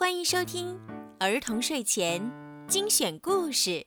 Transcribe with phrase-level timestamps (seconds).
[0.00, 0.80] 欢迎收听
[1.18, 2.32] 儿童睡前
[2.66, 3.86] 精选故事，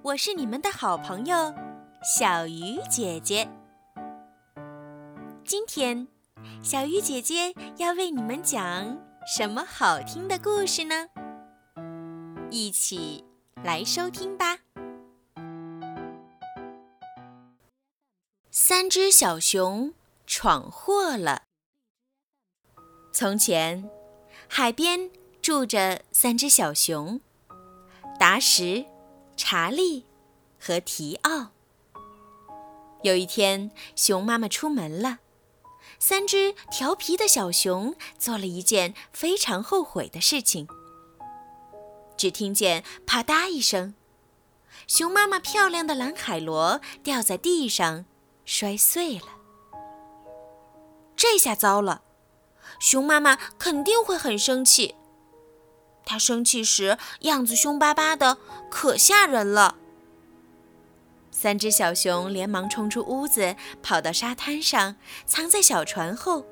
[0.00, 1.54] 我是你们的好朋友
[2.02, 3.46] 小鱼姐姐。
[5.44, 6.08] 今天，
[6.62, 11.08] 小鱼姐姐要为你们讲什么好听的故事呢？
[12.50, 13.22] 一起
[13.62, 14.60] 来收听吧。
[18.50, 19.92] 三只小熊
[20.26, 21.42] 闯祸了。
[23.12, 23.90] 从前，
[24.48, 25.10] 海边
[25.48, 27.22] 住着三只小熊：
[28.20, 28.84] 达什、
[29.34, 30.04] 查理
[30.60, 31.52] 和提奥。
[33.02, 35.20] 有一天，熊妈妈出门了，
[35.98, 40.68] 三只调皮的小熊做了一件非常后悔的事情。
[42.18, 43.94] 只听见“啪嗒”一声，
[44.86, 48.04] 熊妈妈漂亮的蓝海螺掉在地上。
[48.44, 49.28] 摔碎了，
[51.16, 52.02] 这下糟了！
[52.78, 54.94] 熊妈妈肯定会很生气。
[56.08, 58.38] 他生气时样子凶巴巴的，
[58.70, 59.76] 可吓人了。
[61.30, 66.46] 三只小熊连忙冲出屋子，跑到沙滩上，藏在小船后。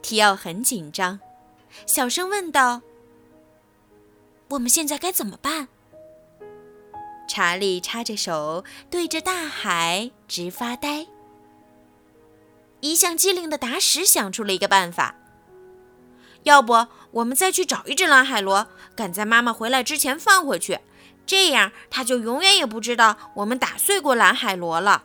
[0.00, 1.18] 提奥很紧张，
[1.86, 2.82] 小声问道
[4.50, 5.66] ：“我们现在该怎么办？”
[7.28, 11.08] 查理插着手，对着大海直发呆。
[12.80, 15.16] 一向机灵的达什想出了一个办法：
[16.44, 20.80] 要不我们再去找一只蓝海螺，赶在妈妈回来之前放回去，
[21.26, 25.04] 这样她就永远也不知道我们打碎过蓝海螺了。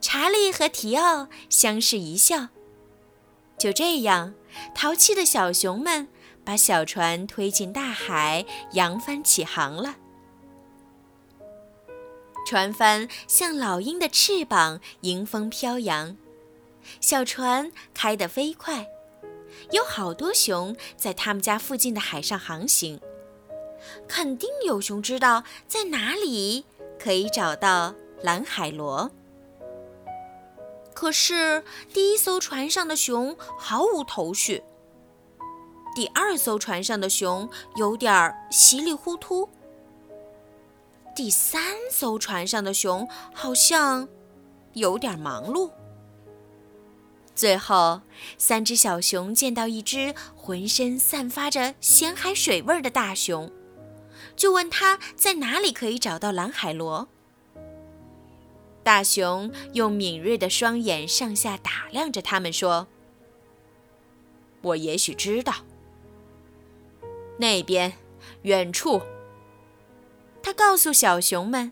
[0.00, 2.48] 查理和提奥相视一笑。
[3.58, 4.34] 就这样，
[4.74, 6.08] 淘气的小熊们
[6.44, 9.96] 把小船推进大海，扬帆起航了。
[12.46, 16.16] 船帆像老鹰的翅膀，迎风飘扬。
[17.00, 18.86] 小船开得飞快，
[19.70, 23.00] 有好多熊在他们家附近的海上航行。
[24.08, 26.64] 肯定有熊知道在哪里
[26.98, 29.10] 可以找到蓝海螺。
[30.94, 31.62] 可是
[31.92, 34.62] 第一艘船上的熊毫无头绪，
[35.94, 39.48] 第二艘船上的熊有点儿稀里糊涂。
[41.14, 44.08] 第三艘船上的熊好像
[44.72, 45.70] 有点忙碌。
[47.36, 48.00] 最后，
[48.38, 53.52] 三只小熊见到一只浑身散发着咸海水味的大熊，
[54.34, 57.08] 就问他在哪里可以找到蓝海螺。
[58.82, 62.88] 大熊用敏锐的双眼上下打量着他们，说
[64.62, 65.52] ：“我也许知道，
[67.38, 67.92] 那边，
[68.42, 69.02] 远处。”
[70.42, 71.70] 他告诉小熊们：“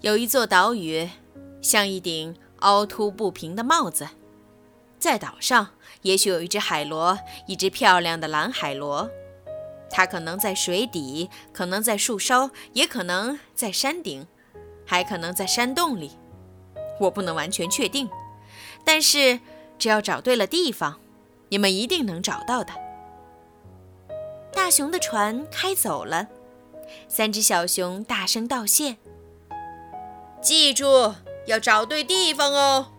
[0.00, 1.10] 有一座岛屿，
[1.60, 4.08] 像一顶凹凸不平的帽子，
[4.98, 5.68] 在岛上
[6.02, 9.10] 也许有一只海螺，一只漂亮的蓝海螺。
[9.90, 14.26] 它可能在水底，可能在树梢，也可能在山顶，
[14.84, 16.12] 还可能在山洞里。
[17.00, 18.08] 我不能完全确定，
[18.84, 19.40] 但是
[19.78, 21.00] 只要找对了地方，
[21.48, 22.72] 你们一定能找到的。”
[24.52, 26.28] 大熊的船开走了。
[27.06, 28.96] 三只小熊大声道谢
[30.42, 31.14] ：“记住，
[31.48, 32.92] 要找对地方哦。”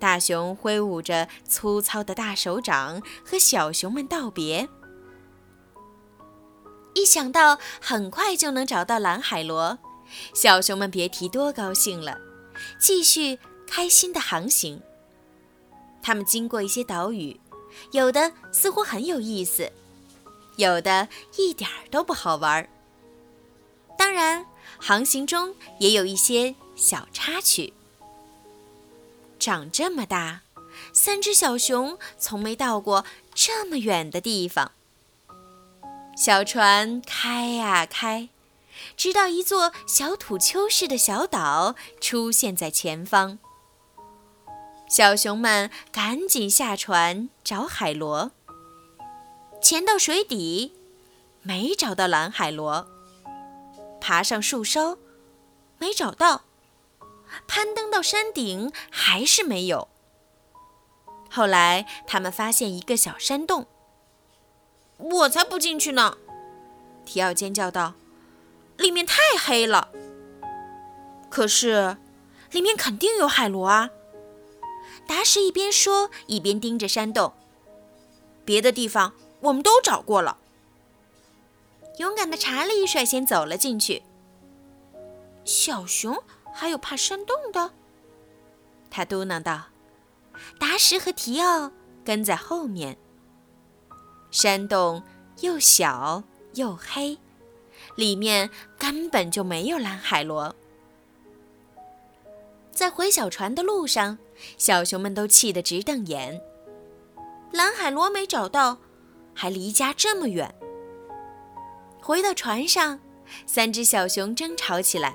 [0.00, 4.66] 大熊挥舞着粗糙的大手掌，和小熊们道别。
[6.94, 9.78] 一想到很快就能找到蓝海螺，
[10.34, 12.18] 小熊们别提多高兴了，
[12.80, 14.82] 继续开心的航行。
[16.02, 17.38] 他们经过一些岛屿，
[17.92, 19.70] 有的似乎很有意思。
[20.56, 22.68] 有的一点儿都不好玩儿。
[23.96, 24.44] 当然，
[24.78, 27.72] 航行中也有一些小插曲。
[29.38, 30.42] 长这么大，
[30.92, 33.04] 三只小熊从没到过
[33.34, 34.72] 这么远的地方。
[36.16, 38.28] 小船开呀开，
[38.96, 43.38] 直到一座小土丘似的小岛出现在前方。
[44.88, 48.32] 小熊们赶紧下船找海螺。
[49.62, 50.72] 潜到水底，
[51.42, 52.86] 没找到蓝海螺；
[54.00, 54.98] 爬上树梢，
[55.78, 56.42] 没找到；
[57.46, 59.88] 攀登到山顶，还是没有。
[61.30, 63.66] 后来，他们发现一个小山洞。
[64.96, 66.18] 我才不进去呢！
[67.04, 67.94] 提奥尖叫道
[68.76, 69.90] ：“里面太黑了。”
[71.30, 71.96] 可是，
[72.50, 73.90] 里面肯定有海螺啊！
[75.06, 77.32] 达什一边说，一边盯着山洞。
[78.44, 79.12] 别的地方。
[79.42, 80.36] 我们都找过了。
[81.98, 84.02] 勇敢的查理率先走了进去。
[85.44, 86.16] 小熊
[86.52, 87.72] 还有怕山洞的，
[88.90, 89.66] 他嘟囔道。
[90.58, 91.70] 达什和提奥
[92.04, 92.96] 跟在后面。
[94.30, 95.02] 山洞
[95.40, 96.22] 又小
[96.54, 97.18] 又黑，
[97.96, 98.48] 里面
[98.78, 100.54] 根本就没有蓝海螺。
[102.70, 104.16] 在回小船的路上，
[104.56, 106.40] 小熊们都气得直瞪眼。
[107.52, 108.78] 蓝海螺没找到，
[109.34, 110.54] 还离家这么远。
[112.10, 112.98] 回到船上，
[113.46, 115.14] 三只小熊争吵起来。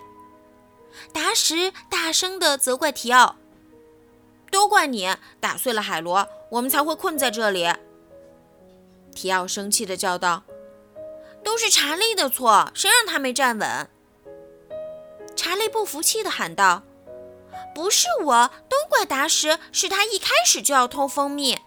[1.12, 3.36] 达什大声地责怪提奥
[4.50, 7.68] ：“都怪你打碎了海螺，我们才会困在这里。”
[9.14, 10.44] 提奥生气地叫道
[11.44, 13.90] ：“都是查理的错，谁让他没站稳？”
[15.36, 16.84] 查理不服气地喊道
[17.76, 21.60] ：“不是我，都怪达什，是他一开始就要偷蜂蜜。”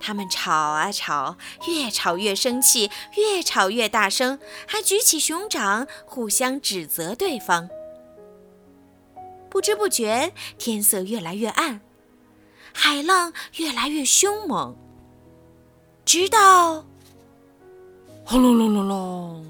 [0.00, 1.36] 他们吵啊吵，
[1.68, 7.68] 越吵越生气，越吵越大声，还举起熊掌，互相指责对方。
[9.50, 11.82] 不知不觉，天色越来越暗，
[12.72, 14.74] 海浪越来越凶猛，
[16.06, 16.86] 直到
[18.24, 19.46] 轰隆隆隆隆，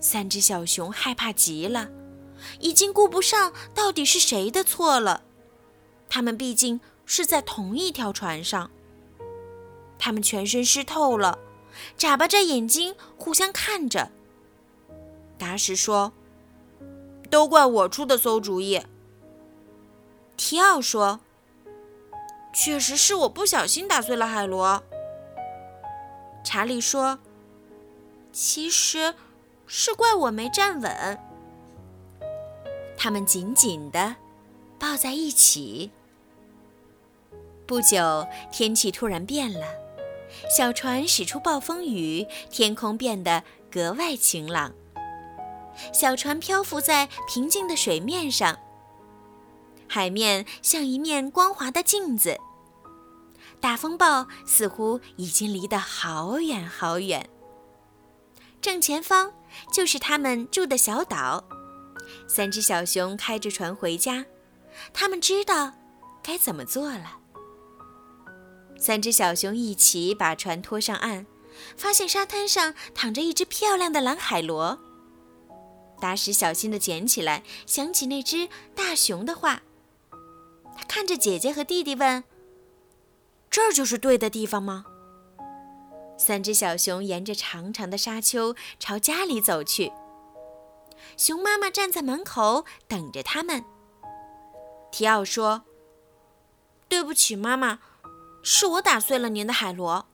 [0.00, 1.88] 三只小熊害怕极了，
[2.58, 5.22] 已经顾不上到底是谁的错了。
[6.08, 6.80] 他们毕竟。
[7.06, 8.70] 是在同一条船上，
[9.98, 11.38] 他们全身湿透了，
[11.96, 14.10] 眨巴着眼睛互相看着。
[15.38, 16.12] 达什说
[17.30, 18.82] ：“都怪我出的馊主意。”
[20.36, 21.20] 提奥说
[22.52, 24.82] ：“确实是我不小心打碎了海螺。”
[26.44, 27.18] 查理说
[28.32, 29.14] ：“其实
[29.66, 31.18] 是怪我没站稳。”
[32.98, 34.16] 他们紧紧的
[34.78, 35.90] 抱在一起。
[37.66, 39.66] 不久，天气突然变了，
[40.56, 44.72] 小船驶出暴风雨，天空变得格外晴朗。
[45.92, 48.56] 小船漂浮在平静的水面上，
[49.88, 52.38] 海面像一面光滑的镜子。
[53.60, 57.28] 大风暴似乎已经离得好远好远。
[58.60, 59.32] 正前方
[59.72, 61.44] 就是他们住的小岛。
[62.28, 64.24] 三只小熊开着船回家，
[64.92, 65.72] 他们知道
[66.22, 67.18] 该怎么做了。
[68.78, 71.26] 三只小熊一起把船拖上岸，
[71.76, 74.78] 发现沙滩上躺着一只漂亮的蓝海螺。
[75.98, 79.62] 达什小心地捡起来，想起那只大熊的话。
[80.76, 82.22] 他看着姐姐和弟弟问
[83.50, 84.84] ：“这儿就是对的地方吗？”
[86.18, 89.90] 三只小熊沿着长长的沙丘朝家里走去。
[91.16, 93.64] 熊妈妈站在门口等着他们。
[94.92, 95.62] 提奥说
[96.88, 97.80] ：“对不起，妈妈。”
[98.48, 100.06] 是我打碎了您的海螺。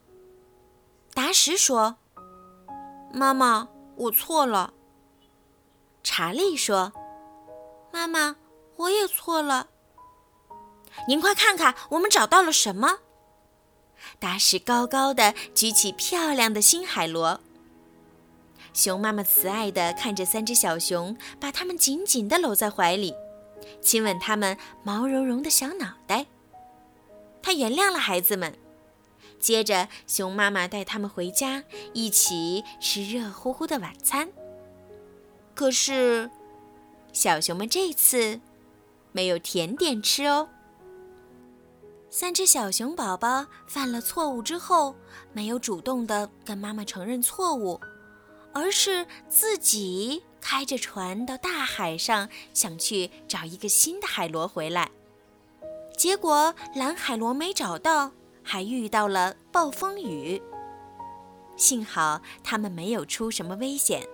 [1.13, 1.97] 达什说
[3.13, 4.73] ：“妈妈，我错了。”
[6.01, 6.91] 查理说
[7.93, 8.37] ：“妈妈，
[8.77, 9.67] 我也错了。”
[11.07, 13.01] 您快看看，我们找到了什么？
[14.17, 17.39] 达什高高的举起漂亮的新海螺。
[18.73, 23.13] 熊妈妈慈爱地看着三只小熊，把它们紧紧地搂在怀里，
[23.79, 26.25] 亲吻它们毛茸茸的小脑袋。
[27.43, 28.57] 他原谅了孩子们。
[29.39, 31.63] 接着，熊妈妈带他们回家，
[31.93, 34.29] 一起吃热乎乎的晚餐。
[35.53, 36.31] 可是，
[37.11, 38.39] 小熊们这次
[39.11, 40.47] 没有甜点吃哦。
[42.09, 44.95] 三只小熊宝宝犯了错误之后，
[45.33, 47.81] 没有主动的跟妈妈承认错误，
[48.53, 54.89] 而是自己开着船到大海上，想去找一个新的海螺回来。
[55.97, 58.11] 结果蓝海螺没找到，
[58.43, 60.41] 还遇到了暴风雨。
[61.55, 64.07] 幸好他们没有出什么危险，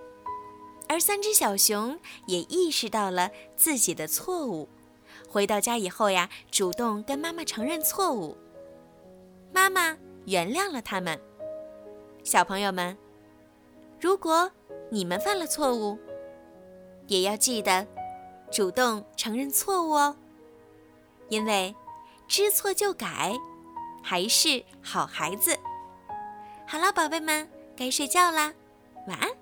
[0.87, 4.67] 而三只小熊也意识到了自己的错误。
[5.27, 8.35] 回到家以后呀，主动跟妈妈承认错误，
[9.53, 11.19] 妈妈原谅了他们。
[12.23, 12.97] 小朋友们，
[13.99, 14.51] 如果
[14.91, 15.97] 你们犯了错误，
[17.07, 17.87] 也要记得
[18.51, 20.15] 主动承认错误哦。
[21.29, 21.73] 因为
[22.27, 23.33] 知错就改，
[24.03, 25.57] 还是好孩子。
[26.67, 28.53] 好了，宝贝们，该睡觉啦，
[29.07, 29.38] 晚安。